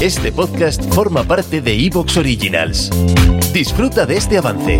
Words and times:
Este 0.00 0.32
podcast 0.32 0.82
forma 0.94 1.24
parte 1.24 1.60
de 1.60 1.74
Evox 1.74 2.16
Originals. 2.16 2.88
Disfruta 3.52 4.06
de 4.06 4.16
este 4.16 4.38
avance. 4.38 4.78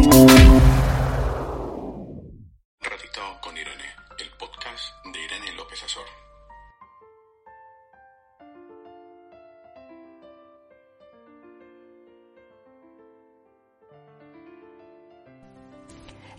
Ratito 2.80 3.20
con 3.42 3.54
Irene, 3.54 3.84
el 4.18 4.30
podcast 4.38 4.94
de 5.12 5.22
Irene 5.22 5.56
López 5.58 5.82
Azor. 5.84 6.04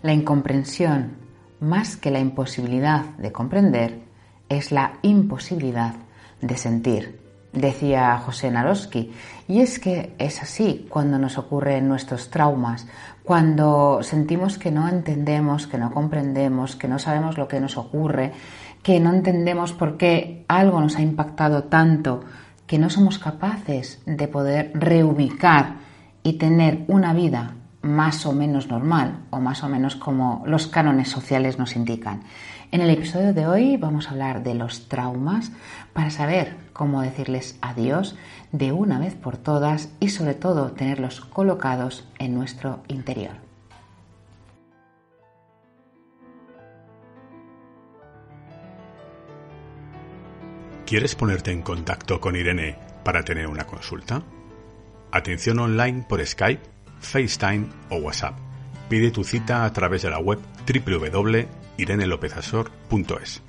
La 0.02 0.12
incomprensión, 0.12 1.18
más 1.60 1.96
que 1.96 2.10
la 2.10 2.18
imposibilidad 2.18 3.04
de 3.16 3.30
comprender, 3.30 4.00
es 4.48 4.72
la 4.72 4.98
imposibilidad 5.02 5.94
de 6.40 6.56
sentir, 6.56 7.20
decía 7.52 8.18
José 8.18 8.50
Naroski. 8.50 9.12
Y 9.48 9.60
es 9.60 9.78
que 9.78 10.14
es 10.18 10.42
así 10.42 10.86
cuando 10.88 11.18
nos 11.18 11.38
ocurren 11.38 11.88
nuestros 11.88 12.30
traumas, 12.30 12.86
cuando 13.22 14.00
sentimos 14.02 14.58
que 14.58 14.70
no 14.70 14.88
entendemos, 14.88 15.66
que 15.66 15.78
no 15.78 15.92
comprendemos, 15.92 16.76
que 16.76 16.88
no 16.88 16.98
sabemos 16.98 17.38
lo 17.38 17.48
que 17.48 17.60
nos 17.60 17.76
ocurre, 17.76 18.32
que 18.82 18.98
no 18.98 19.12
entendemos 19.12 19.72
por 19.72 19.96
qué 19.96 20.44
algo 20.48 20.80
nos 20.80 20.96
ha 20.96 21.02
impactado 21.02 21.64
tanto, 21.64 22.24
que 22.66 22.78
no 22.78 22.90
somos 22.90 23.18
capaces 23.18 24.00
de 24.06 24.28
poder 24.28 24.72
reubicar 24.74 25.76
y 26.22 26.34
tener 26.34 26.84
una 26.88 27.12
vida 27.12 27.56
más 27.82 28.24
o 28.26 28.32
menos 28.32 28.68
normal 28.68 29.24
o 29.30 29.40
más 29.40 29.62
o 29.64 29.68
menos 29.68 29.96
como 29.96 30.42
los 30.46 30.68
cánones 30.68 31.08
sociales 31.08 31.58
nos 31.58 31.76
indican. 31.76 32.22
En 32.70 32.80
el 32.80 32.90
episodio 32.90 33.34
de 33.34 33.46
hoy 33.46 33.76
vamos 33.76 34.06
a 34.06 34.12
hablar 34.12 34.42
de 34.42 34.54
los 34.54 34.88
traumas 34.88 35.52
para 35.92 36.10
saber 36.10 36.56
cómo 36.72 37.02
decirles 37.02 37.58
adiós 37.60 38.16
de 38.52 38.72
una 38.72 38.98
vez 38.98 39.14
por 39.14 39.36
todas 39.36 39.90
y 40.00 40.08
sobre 40.08 40.34
todo 40.34 40.72
tenerlos 40.72 41.20
colocados 41.20 42.08
en 42.18 42.34
nuestro 42.34 42.82
interior. 42.88 43.32
¿Quieres 50.86 51.14
ponerte 51.14 51.52
en 51.52 51.62
contacto 51.62 52.20
con 52.20 52.36
Irene 52.36 52.76
para 53.02 53.22
tener 53.22 53.46
una 53.46 53.66
consulta? 53.66 54.22
Atención 55.10 55.58
online 55.58 56.04
por 56.06 56.24
Skype, 56.24 56.62
FaceTime 57.02 57.66
o 57.90 57.96
WhatsApp. 57.96 58.38
Pide 58.88 59.10
tu 59.10 59.24
cita 59.24 59.64
a 59.64 59.72
través 59.72 60.02
de 60.02 60.10
la 60.10 60.18
web 60.18 60.38
www.irenelopezasor.es. 60.66 63.42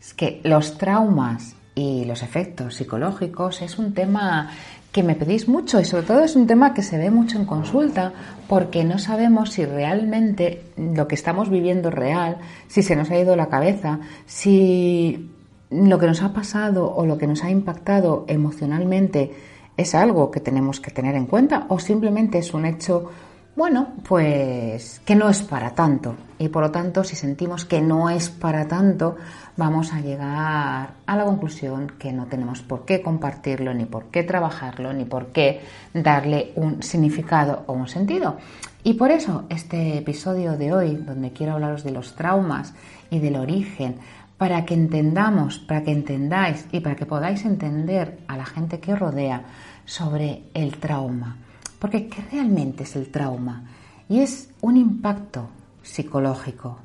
Es 0.00 0.14
que 0.14 0.40
los 0.44 0.76
traumas 0.76 1.54
y 1.74 2.04
los 2.04 2.22
efectos 2.22 2.74
psicológicos 2.76 3.62
es 3.62 3.78
un 3.78 3.94
tema 3.94 4.50
que 4.94 5.02
me 5.02 5.16
pedís 5.16 5.48
mucho 5.48 5.80
y 5.80 5.84
sobre 5.84 6.06
todo 6.06 6.20
es 6.22 6.36
un 6.36 6.46
tema 6.46 6.72
que 6.72 6.84
se 6.84 6.96
ve 6.96 7.10
mucho 7.10 7.36
en 7.36 7.46
consulta 7.46 8.12
porque 8.48 8.84
no 8.84 8.98
sabemos 8.98 9.50
si 9.50 9.66
realmente 9.66 10.62
lo 10.76 11.08
que 11.08 11.16
estamos 11.16 11.50
viviendo 11.50 11.88
es 11.88 11.94
real, 11.96 12.38
si 12.68 12.84
se 12.84 12.94
nos 12.94 13.10
ha 13.10 13.18
ido 13.18 13.34
la 13.34 13.48
cabeza, 13.48 13.98
si 14.24 15.32
lo 15.68 15.98
que 15.98 16.06
nos 16.06 16.22
ha 16.22 16.32
pasado 16.32 16.94
o 16.94 17.06
lo 17.06 17.18
que 17.18 17.26
nos 17.26 17.42
ha 17.42 17.50
impactado 17.50 18.24
emocionalmente 18.28 19.32
es 19.76 19.96
algo 19.96 20.30
que 20.30 20.38
tenemos 20.38 20.78
que 20.78 20.92
tener 20.92 21.16
en 21.16 21.26
cuenta 21.26 21.66
o 21.70 21.80
simplemente 21.80 22.38
es 22.38 22.54
un 22.54 22.64
hecho 22.64 23.10
bueno, 23.56 23.92
pues 24.06 25.00
que 25.04 25.14
no 25.14 25.28
es 25.28 25.42
para 25.42 25.74
tanto. 25.74 26.16
Y 26.38 26.48
por 26.48 26.64
lo 26.64 26.70
tanto, 26.70 27.04
si 27.04 27.14
sentimos 27.14 27.64
que 27.64 27.80
no 27.80 28.10
es 28.10 28.28
para 28.28 28.66
tanto, 28.66 29.16
vamos 29.56 29.92
a 29.92 30.00
llegar 30.00 30.94
a 31.06 31.16
la 31.16 31.24
conclusión 31.24 31.92
que 31.98 32.12
no 32.12 32.26
tenemos 32.26 32.62
por 32.62 32.84
qué 32.84 33.00
compartirlo, 33.00 33.72
ni 33.72 33.84
por 33.84 34.06
qué 34.06 34.24
trabajarlo, 34.24 34.92
ni 34.92 35.04
por 35.04 35.28
qué 35.28 35.60
darle 35.92 36.52
un 36.56 36.82
significado 36.82 37.62
o 37.66 37.74
un 37.74 37.86
sentido. 37.86 38.38
Y 38.82 38.94
por 38.94 39.12
eso 39.12 39.44
este 39.48 39.98
episodio 39.98 40.58
de 40.58 40.72
hoy, 40.72 40.96
donde 40.96 41.32
quiero 41.32 41.52
hablaros 41.52 41.84
de 41.84 41.92
los 41.92 42.16
traumas 42.16 42.74
y 43.08 43.20
del 43.20 43.36
origen, 43.36 43.96
para 44.36 44.64
que 44.64 44.74
entendamos, 44.74 45.60
para 45.60 45.84
que 45.84 45.92
entendáis 45.92 46.66
y 46.72 46.80
para 46.80 46.96
que 46.96 47.06
podáis 47.06 47.44
entender 47.44 48.18
a 48.26 48.36
la 48.36 48.44
gente 48.44 48.80
que 48.80 48.96
rodea 48.96 49.44
sobre 49.84 50.42
el 50.54 50.76
trauma. 50.78 51.38
Porque 51.84 52.08
¿qué 52.08 52.24
realmente 52.32 52.84
es 52.84 52.96
el 52.96 53.10
trauma? 53.10 53.62
Y 54.08 54.20
es 54.20 54.48
un 54.62 54.78
impacto 54.78 55.50
psicológico. 55.82 56.78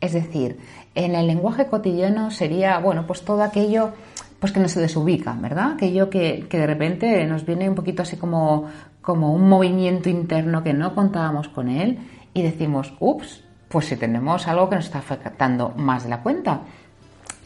Es 0.00 0.14
decir, 0.14 0.56
en 0.94 1.14
el 1.14 1.26
lenguaje 1.26 1.66
cotidiano 1.66 2.30
sería, 2.30 2.78
bueno, 2.78 3.06
pues 3.06 3.20
todo 3.20 3.42
aquello 3.42 3.92
pues 4.38 4.54
que 4.54 4.60
nos 4.60 4.74
desubica, 4.74 5.34
¿verdad? 5.34 5.72
Aquello 5.72 6.08
que, 6.08 6.46
que 6.48 6.56
de 6.56 6.66
repente 6.66 7.26
nos 7.26 7.44
viene 7.44 7.68
un 7.68 7.74
poquito 7.74 8.00
así 8.00 8.16
como, 8.16 8.64
como 9.02 9.34
un 9.34 9.46
movimiento 9.46 10.08
interno 10.08 10.64
que 10.64 10.72
no 10.72 10.94
contábamos 10.94 11.48
con 11.48 11.68
él 11.68 11.98
y 12.32 12.40
decimos, 12.40 12.94
ups, 12.98 13.44
pues 13.68 13.84
si 13.84 13.96
tenemos 13.96 14.48
algo 14.48 14.70
que 14.70 14.76
nos 14.76 14.86
está 14.86 15.00
afectando 15.00 15.74
más 15.76 16.04
de 16.04 16.08
la 16.08 16.22
cuenta. 16.22 16.62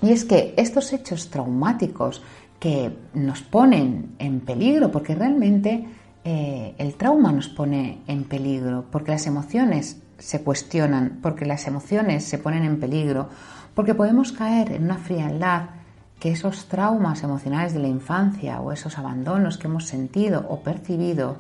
Y 0.01 0.13
es 0.13 0.25
que 0.25 0.55
estos 0.57 0.93
hechos 0.93 1.29
traumáticos 1.29 2.23
que 2.61 2.97
nos 3.15 3.43
ponen 3.43 4.15
en 4.21 4.39
peligro, 4.39 4.93
porque 4.93 5.17
realmente 5.17 5.89
eh, 6.25 6.75
el 6.79 6.95
trauma 6.95 7.33
nos 7.33 7.49
pone 7.49 8.03
en 8.07 8.25
peligro, 8.25 8.85
porque 8.91 9.13
las 9.13 9.27
emociones 9.27 10.03
se 10.19 10.43
cuestionan, 10.43 11.19
porque 11.23 11.47
las 11.47 11.67
emociones 11.67 12.25
se 12.25 12.39
ponen 12.39 12.65
en 12.65 12.79
peligro, 12.79 13.29
porque 13.75 13.95
podemos 13.95 14.33
caer 14.33 14.73
en 14.73 14.85
una 14.85 14.99
frialdad 14.99 15.71
que 16.19 16.31
esos 16.31 16.67
traumas 16.67 17.23
emocionales 17.23 17.73
de 17.73 17.81
la 17.81 17.89
infancia 17.89 18.61
o 18.61 18.73
esos 18.73 18.99
abandonos 18.99 19.57
que 19.57 19.67
hemos 19.67 19.87
sentido 19.87 20.47
o 20.49 20.61
percibido 20.61 21.39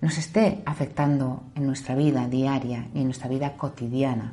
nos 0.00 0.18
esté 0.18 0.62
afectando 0.66 1.44
en 1.54 1.66
nuestra 1.66 1.94
vida 1.94 2.26
diaria 2.28 2.88
y 2.94 2.98
en 2.98 3.04
nuestra 3.04 3.28
vida 3.28 3.56
cotidiana. 3.56 4.32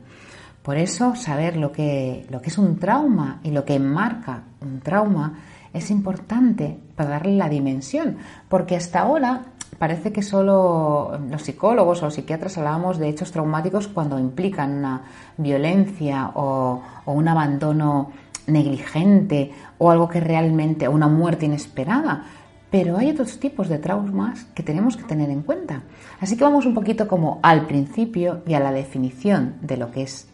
Por 0.64 0.78
eso 0.78 1.16
saber 1.16 1.58
lo 1.58 1.72
que, 1.72 2.26
lo 2.32 2.42
que 2.42 2.50
es 2.50 2.58
un 2.58 2.80
trauma 2.80 3.40
y 3.44 3.52
lo 3.52 3.66
que 3.66 3.76
enmarca 3.76 4.44
un 4.62 4.80
trauma 4.80 5.40
es 5.74 5.92
importante 5.92 6.80
para 6.96 7.12
darle 7.12 7.36
la 7.36 7.50
dimensión, 7.50 8.18
porque 8.50 8.76
hasta 8.76 9.02
ahora 9.02 9.46
parece 9.78 10.12
que 10.12 10.22
solo 10.22 11.20
los 11.30 11.42
psicólogos 11.42 12.04
o 12.04 12.12
psiquiatras 12.12 12.58
hablábamos 12.58 12.98
de 12.98 13.10
hechos 13.10 13.32
traumáticos 13.32 13.88
cuando 13.88 14.20
implican 14.20 14.80
una 14.80 15.02
violencia 15.38 16.32
o, 16.36 16.82
un 17.06 17.28
abandono 17.28 18.12
negligente 18.48 19.52
o 19.78 19.92
algo 19.92 20.08
que 20.08 20.20
realmente, 20.20 20.88
una 20.88 21.08
muerte 21.08 21.46
inesperada. 21.46 22.24
Pero 22.72 22.98
hay 22.98 23.10
otros 23.10 23.40
tipos 23.40 23.70
de 23.70 23.78
traumas 23.78 24.46
que 24.56 24.64
tenemos 24.64 24.98
que 24.98 25.04
tener 25.04 25.30
en 25.30 25.44
cuenta. 25.44 25.84
Así 26.20 26.36
que 26.36 26.44
vamos 26.44 26.66
un 26.66 26.74
poquito 26.74 27.08
como 27.08 27.40
al 27.42 27.68
principio 27.68 28.42
y 28.46 28.54
a 28.54 28.60
la 28.60 28.72
definición 28.72 29.56
de 29.62 29.78
lo 29.78 29.92
que 29.92 30.04
es 30.04 30.28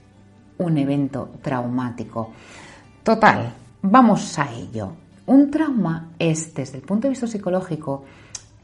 un 0.58 0.78
evento 0.78 1.30
traumático. 1.42 2.32
Total, 3.04 3.54
vamos 3.82 4.38
a 4.40 4.52
ello. 4.54 4.94
Un 5.26 5.52
trauma 5.52 6.10
es, 6.20 6.54
desde 6.54 6.78
el 6.78 6.84
punto 6.84 7.04
de 7.04 7.12
vista 7.12 7.28
psicológico, 7.28 8.04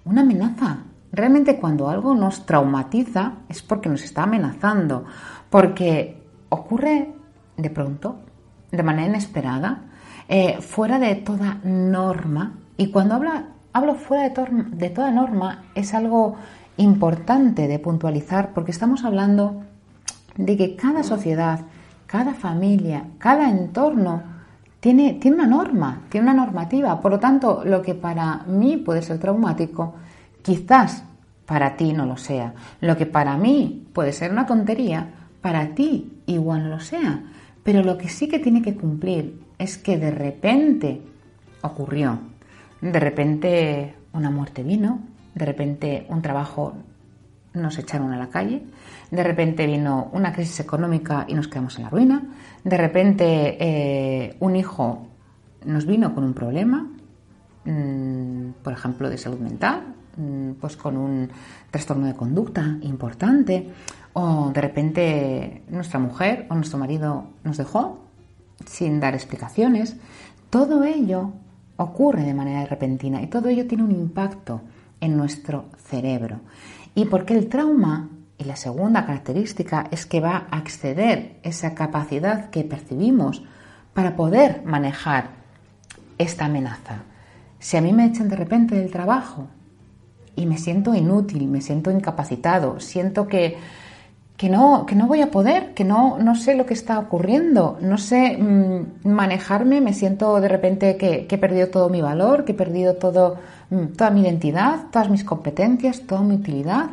una 0.07 0.21
amenaza. 0.21 0.80
Realmente 1.12 1.57
cuando 1.57 1.89
algo 1.89 2.15
nos 2.15 2.45
traumatiza 2.45 3.33
es 3.50 3.62
porque 3.62 3.89
nos 3.89 4.04
está 4.04 4.24
amenazando, 4.24 5.06
porque 5.50 6.21
ocurre 6.50 7.13
de 7.56 7.69
pronto, 7.69 8.19
de 8.71 8.83
manera 8.83 9.07
inesperada, 9.07 9.83
eh, 10.27 10.57
fuera 10.62 11.00
de 11.00 11.15
toda 11.15 11.59
norma. 11.63 12.54
Y 12.75 12.92
cuando 12.92 13.19
hablo 13.74 13.95
fuera 13.95 14.30
de, 14.30 14.65
de 14.71 14.89
toda 14.89 15.12
norma 15.12 15.63
es 15.75 15.94
algo 15.94 16.36
importante 16.77 17.68
de 17.68 17.80
puntualizar 17.80 18.53
porque 18.53 18.71
estamos 18.71 19.03
hablando 19.03 19.63
de 20.36 20.56
que 20.56 20.75
cada 20.75 21.03
sociedad, 21.03 21.62
cada 22.06 22.33
familia, 22.33 23.06
cada 23.18 23.50
entorno 23.50 24.37
tiene, 24.79 25.13
tiene 25.15 25.38
una 25.38 25.47
norma, 25.47 26.03
tiene 26.09 26.31
una 26.31 26.45
normativa. 26.45 27.00
Por 27.00 27.12
lo 27.12 27.19
tanto, 27.19 27.63
lo 27.65 27.81
que 27.81 27.95
para 27.95 28.44
mí 28.47 28.77
puede 28.77 29.01
ser 29.01 29.19
traumático, 29.19 29.95
quizás 30.41 31.03
para 31.45 31.75
ti 31.75 31.94
no 31.94 32.06
lo 32.06 32.18
sea. 32.18 32.53
Lo 32.81 32.97
que 32.97 33.06
para 33.06 33.38
mí 33.38 33.88
puede 33.94 34.13
ser 34.13 34.31
una 34.31 34.45
tontería, 34.45 35.07
para 35.41 35.74
ti 35.74 36.21
igual 36.25 36.63
no 36.63 36.69
lo 36.69 36.79
sea. 36.79 37.24
Pero 37.63 37.83
lo 37.83 37.97
que 37.97 38.09
sí 38.09 38.27
que 38.27 38.39
tiene 38.39 38.62
que 38.62 38.75
cumplir 38.75 39.41
es 39.57 39.77
que 39.77 39.97
de 39.97 40.12
repente 40.12 41.01
ocurrió. 41.62 42.19
De 42.81 43.00
repente 43.00 43.95
una 44.13 44.29
muerte 44.29 44.63
vino, 44.63 45.00
de 45.35 45.45
repente 45.45 46.06
un 46.09 46.21
trabajo 46.21 46.74
nos 47.54 47.78
echaron 47.78 48.12
a 48.12 48.18
la 48.18 48.28
calle, 48.28 48.64
de 49.12 49.24
repente 49.24 49.66
vino 49.66 50.10
una 50.14 50.34
crisis 50.34 50.60
económica 50.60 51.26
y 51.28 51.34
nos 51.34 51.48
quedamos 51.48 51.78
en 51.78 51.84
la 51.84 51.90
ruina, 51.90 52.24
de 52.64 52.78
repente 52.78 53.58
eh, 53.60 54.38
un 54.40 54.56
hijo 54.56 55.08
nos 55.66 55.86
vino 55.86 56.14
con 56.14 56.24
un 56.24 56.34
problema, 56.34 56.88
mm, 57.66 58.50
por 58.64 58.74
ejemplo, 58.74 59.10
de 59.10 59.18
salud 59.18 59.40
mental, 59.40 59.96
mm, 60.18 60.52
pues 60.60 60.78
con 60.78 60.98
un 60.98 61.30
trastorno 61.72 62.08
de 62.08 62.16
conducta 62.16 62.78
importante, 62.82 63.72
o 64.14 64.52
de 64.52 64.62
repente 64.62 65.64
nuestra 65.70 66.00
mujer 66.00 66.48
o 66.50 66.56
nuestro 66.56 66.80
marido 66.80 67.28
nos 67.44 67.58
dejó 67.58 68.00
sin 68.66 69.00
dar 69.00 69.14
explicaciones. 69.14 69.98
Todo 70.50 70.84
ello 70.84 71.34
ocurre 71.76 72.24
de 72.24 72.34
manera 72.34 72.66
repentina 72.66 73.22
y 73.22 73.28
todo 73.28 73.50
ello 73.50 73.68
tiene 73.68 73.84
un 73.84 73.92
impacto 73.92 74.62
en 75.00 75.16
nuestro 75.16 75.66
cerebro. 75.78 76.40
Y 76.98 77.06
porque 77.06 77.36
el 77.36 77.48
trauma, 77.48 78.10
y 78.40 78.46
la 78.46 78.56
segunda 78.56 79.06
característica, 79.06 79.88
es 79.92 80.08
que 80.08 80.20
va 80.20 80.48
a 80.50 80.58
exceder 80.58 81.38
esa 81.44 81.76
capacidad 81.76 82.50
que 82.50 82.64
percibimos 82.64 83.44
para 83.94 84.16
poder 84.16 84.64
manejar 84.66 85.30
esta 86.18 86.46
amenaza. 86.46 87.04
Si 87.60 87.78
a 87.78 87.82
mí 87.82 87.94
me 87.94 88.06
echan 88.08 88.30
de 88.30 88.36
repente 88.36 88.74
del 88.74 88.90
trabajo 88.90 89.48
y 90.36 90.48
me 90.48 90.58
siento 90.58 90.96
inútil, 90.96 91.48
me 91.48 91.62
siento 91.62 91.92
incapacitado, 91.92 92.80
siento 92.80 93.28
que, 93.28 93.58
que, 94.38 94.50
no, 94.50 94.86
que 94.86 94.95
no 94.95 95.07
voy 95.07 95.22
a 95.22 95.31
poder, 95.31 95.74
que 95.74 95.84
no, 95.84 96.18
no 96.19 96.36
sé 96.36 96.56
lo 96.56 96.66
que 96.66 96.74
está 96.74 97.00
ocurriendo, 97.00 97.78
no 97.81 97.98
sé 97.98 98.38
mm, 98.38 99.07
manejarme, 99.10 99.81
me 99.81 99.94
siento 99.94 100.39
de 100.39 100.48
repente 100.48 100.95
que, 100.95 101.28
he 101.30 101.38
perdido 101.38 101.68
todo 101.68 101.89
mi 101.89 102.01
valor, 102.01 102.45
que 102.45 102.54
he 102.54 102.56
perdido 102.56 102.95
todo 102.95 103.38
Mm, 103.69 103.88
toda 103.98 104.12
mi 104.12 104.22
identidad, 104.22 104.86
todas 104.92 105.10
mis 105.10 105.25
competencias, 105.25 106.01
toda 106.07 106.22
mi 106.22 106.36
utilidad 106.36 106.89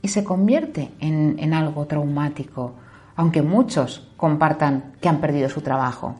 y 0.00 0.08
se 0.08 0.24
convierte 0.24 0.90
en, 1.00 1.36
en 1.38 1.52
algo 1.52 1.86
traumático, 1.86 2.72
aunque 3.16 3.42
muchos 3.42 4.08
compartan 4.16 4.94
que 5.00 5.08
han 5.08 5.20
perdido 5.20 5.48
su 5.48 5.60
trabajo. 5.60 6.16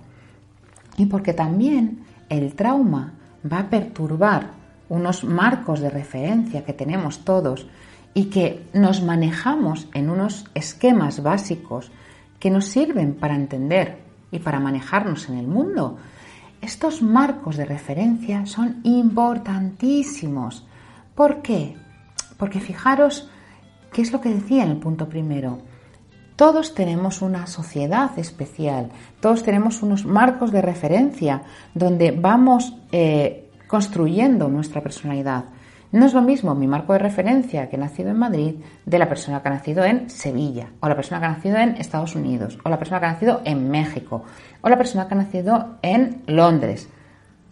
Y 0.96 1.06
porque 1.06 1.32
también 1.32 2.04
el 2.28 2.54
trauma 2.54 3.14
va 3.50 3.60
a 3.60 3.70
perturbar 3.70 4.50
unos 4.90 5.24
marcos 5.24 5.80
de 5.80 5.90
referencia 5.90 6.64
que 6.64 6.74
tenemos 6.74 7.24
todos 7.24 7.66
y 8.14 8.26
que 8.26 8.66
nos 8.72 9.02
manejamos 9.02 9.88
en 9.92 10.08
unos 10.08 10.46
esquemas 10.54 11.22
básicos 11.22 11.90
que 12.38 12.50
nos 12.50 12.66
sirven 12.66 13.14
para 13.14 13.34
entender 13.34 13.98
y 14.30 14.38
para 14.38 14.60
manejarnos 14.60 15.28
en 15.28 15.38
el 15.38 15.46
mundo, 15.46 15.98
estos 16.60 17.02
marcos 17.02 17.56
de 17.56 17.66
referencia 17.66 18.46
son 18.46 18.80
importantísimos. 18.84 20.64
¿Por 21.14 21.42
qué? 21.42 21.76
Porque 22.36 22.60
fijaros 22.60 23.28
qué 23.92 24.02
es 24.02 24.12
lo 24.12 24.20
que 24.20 24.30
decía 24.30 24.64
en 24.64 24.70
el 24.70 24.78
punto 24.78 25.08
primero. 25.08 25.58
Todos 26.36 26.74
tenemos 26.74 27.22
una 27.22 27.46
sociedad 27.46 28.18
especial, 28.18 28.90
todos 29.20 29.44
tenemos 29.44 29.82
unos 29.82 30.04
marcos 30.04 30.50
de 30.50 30.62
referencia 30.62 31.42
donde 31.74 32.10
vamos 32.10 32.74
eh, 32.90 33.50
construyendo 33.68 34.48
nuestra 34.48 34.82
personalidad. 34.82 35.44
No 35.94 36.06
es 36.06 36.12
lo 36.12 36.22
mismo 36.22 36.56
mi 36.56 36.66
marco 36.66 36.92
de 36.92 36.98
referencia 36.98 37.68
que 37.68 37.76
he 37.76 37.78
nacido 37.78 38.10
en 38.10 38.18
Madrid 38.18 38.56
de 38.84 38.98
la 38.98 39.08
persona 39.08 39.40
que 39.40 39.46
ha 39.46 39.52
nacido 39.52 39.84
en 39.84 40.10
Sevilla, 40.10 40.70
o 40.80 40.88
la 40.88 40.96
persona 40.96 41.20
que 41.20 41.26
ha 41.26 41.30
nacido 41.30 41.56
en 41.56 41.76
Estados 41.76 42.16
Unidos, 42.16 42.58
o 42.64 42.68
la 42.68 42.80
persona 42.80 42.98
que 42.98 43.06
ha 43.06 43.12
nacido 43.12 43.42
en 43.44 43.70
México, 43.70 44.24
o 44.60 44.68
la 44.68 44.76
persona 44.76 45.06
que 45.06 45.14
ha 45.14 45.18
nacido 45.18 45.76
en 45.82 46.24
Londres. 46.26 46.88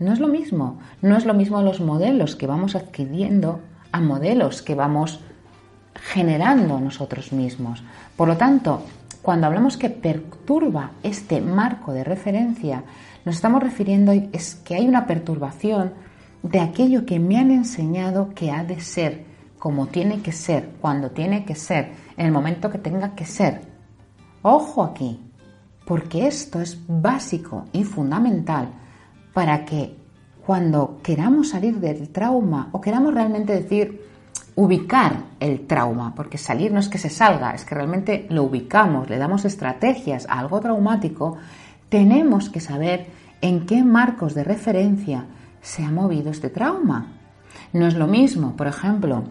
No 0.00 0.12
es 0.12 0.18
lo 0.18 0.26
mismo, 0.26 0.80
no 1.02 1.16
es 1.16 1.24
lo 1.24 1.34
mismo 1.34 1.62
los 1.62 1.80
modelos 1.80 2.34
que 2.34 2.48
vamos 2.48 2.74
adquiriendo 2.74 3.60
a 3.92 4.00
modelos 4.00 4.60
que 4.62 4.74
vamos 4.74 5.20
generando 5.94 6.80
nosotros 6.80 7.30
mismos. 7.32 7.84
Por 8.16 8.26
lo 8.26 8.36
tanto, 8.36 8.82
cuando 9.22 9.46
hablamos 9.46 9.76
que 9.76 9.88
perturba 9.88 10.90
este 11.04 11.40
marco 11.40 11.92
de 11.92 12.02
referencia, 12.02 12.82
nos 13.24 13.36
estamos 13.36 13.62
refiriendo 13.62 14.10
es 14.32 14.56
que 14.56 14.74
hay 14.74 14.88
una 14.88 15.06
perturbación 15.06 15.92
de 16.42 16.60
aquello 16.60 17.06
que 17.06 17.18
me 17.18 17.38
han 17.38 17.50
enseñado 17.50 18.30
que 18.34 18.50
ha 18.50 18.64
de 18.64 18.80
ser, 18.80 19.24
como 19.58 19.86
tiene 19.86 20.20
que 20.22 20.32
ser, 20.32 20.70
cuando 20.80 21.10
tiene 21.10 21.44
que 21.44 21.54
ser, 21.54 21.92
en 22.16 22.26
el 22.26 22.32
momento 22.32 22.70
que 22.70 22.78
tenga 22.78 23.14
que 23.14 23.24
ser. 23.24 23.62
Ojo 24.42 24.82
aquí, 24.82 25.20
porque 25.86 26.26
esto 26.26 26.60
es 26.60 26.78
básico 26.86 27.66
y 27.72 27.84
fundamental 27.84 28.70
para 29.32 29.64
que 29.64 29.96
cuando 30.44 30.98
queramos 31.02 31.50
salir 31.50 31.78
del 31.78 32.08
trauma 32.08 32.68
o 32.72 32.80
queramos 32.80 33.14
realmente 33.14 33.52
decir 33.52 34.10
ubicar 34.54 35.24
el 35.40 35.66
trauma, 35.66 36.14
porque 36.14 36.36
salir 36.36 36.72
no 36.72 36.80
es 36.80 36.88
que 36.88 36.98
se 36.98 37.08
salga, 37.08 37.54
es 37.54 37.64
que 37.64 37.74
realmente 37.74 38.26
lo 38.28 38.44
ubicamos, 38.44 39.08
le 39.08 39.18
damos 39.18 39.44
estrategias 39.44 40.26
a 40.28 40.40
algo 40.40 40.60
traumático, 40.60 41.36
tenemos 41.88 42.50
que 42.50 42.60
saber 42.60 43.06
en 43.40 43.64
qué 43.64 43.82
marcos 43.82 44.34
de 44.34 44.44
referencia 44.44 45.24
se 45.62 45.84
ha 45.84 45.90
movido 45.90 46.30
este 46.30 46.50
trauma. 46.50 47.06
No 47.72 47.86
es 47.86 47.94
lo 47.94 48.06
mismo, 48.06 48.54
por 48.56 48.66
ejemplo, 48.66 49.24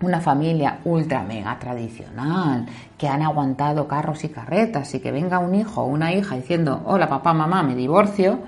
una 0.00 0.20
familia 0.20 0.80
ultra 0.84 1.22
mega 1.22 1.58
tradicional, 1.58 2.66
que 2.96 3.08
han 3.08 3.22
aguantado 3.22 3.86
carros 3.86 4.24
y 4.24 4.28
carretas 4.28 4.94
y 4.94 5.00
que 5.00 5.12
venga 5.12 5.38
un 5.38 5.54
hijo 5.54 5.82
o 5.82 5.86
una 5.86 6.12
hija 6.12 6.36
diciendo, 6.36 6.82
hola 6.86 7.08
papá, 7.08 7.32
mamá, 7.34 7.62
me 7.62 7.74
divorcio, 7.74 8.40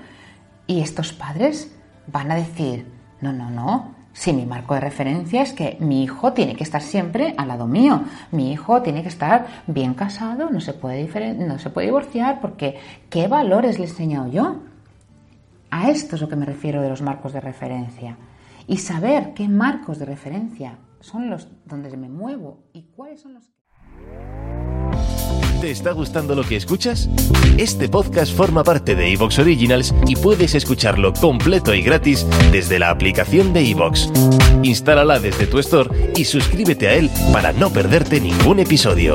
y 0.67 0.81
estos 0.81 1.13
padres 1.13 1.73
van 2.07 2.31
a 2.31 2.35
decir, 2.35 2.87
no, 3.21 3.31
no, 3.31 3.49
no, 3.49 3.95
si 4.13 4.33
mi 4.33 4.45
marco 4.45 4.73
de 4.73 4.81
referencia 4.81 5.41
es 5.41 5.53
que 5.53 5.77
mi 5.79 6.03
hijo 6.03 6.33
tiene 6.33 6.55
que 6.55 6.63
estar 6.63 6.81
siempre 6.81 7.33
al 7.37 7.47
lado 7.47 7.67
mío, 7.67 8.03
mi 8.31 8.51
hijo 8.51 8.81
tiene 8.81 9.03
que 9.03 9.09
estar 9.09 9.47
bien 9.67 9.93
casado, 9.93 10.49
no 10.49 10.59
se 10.59 10.73
puede, 10.73 11.33
no 11.35 11.59
se 11.59 11.69
puede 11.69 11.87
divorciar 11.87 12.41
porque 12.41 12.79
¿qué 13.09 13.27
valores 13.27 13.77
le 13.77 13.85
he 13.85 13.87
enseñado 13.87 14.27
yo? 14.29 14.57
A 15.71 15.89
esto 15.89 16.15
es 16.15 16.21
lo 16.21 16.27
que 16.27 16.35
me 16.35 16.45
refiero 16.45 16.81
de 16.81 16.89
los 16.89 17.01
marcos 17.01 17.31
de 17.31 17.39
referencia. 17.39 18.17
Y 18.67 18.77
saber 18.77 19.33
qué 19.33 19.47
marcos 19.47 19.99
de 19.99 20.05
referencia 20.05 20.77
son 20.99 21.29
los 21.29 21.47
donde 21.65 21.95
me 21.95 22.09
muevo 22.09 22.65
y 22.73 22.83
cuáles 22.83 23.21
son 23.21 23.33
los 23.35 23.49
¿Te 25.61 25.69
está 25.69 25.91
gustando 25.91 26.35
lo 26.35 26.43
que 26.43 26.55
escuchas? 26.55 27.07
Este 27.57 27.87
podcast 27.87 28.35
forma 28.35 28.63
parte 28.63 28.95
de 28.95 29.13
Evox 29.13 29.37
Originals 29.37 29.93
y 30.07 30.15
puedes 30.15 30.55
escucharlo 30.55 31.13
completo 31.13 31.73
y 31.73 31.83
gratis 31.83 32.25
desde 32.51 32.79
la 32.79 32.89
aplicación 32.89 33.53
de 33.53 33.69
Evox. 33.69 34.11
Instálala 34.63 35.19
desde 35.19 35.45
tu 35.45 35.59
store 35.59 36.13
y 36.15 36.25
suscríbete 36.25 36.87
a 36.87 36.95
él 36.95 37.11
para 37.31 37.53
no 37.53 37.69
perderte 37.69 38.19
ningún 38.19 38.59
episodio. 38.59 39.13